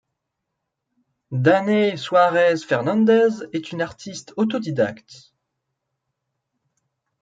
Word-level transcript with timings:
Danay 1.45 1.95
Suárez 1.95 2.65
Fernández 2.65 3.47
est 3.53 3.71
une 3.71 3.83
artiste 3.83 4.33
autodidacte. 4.35 5.31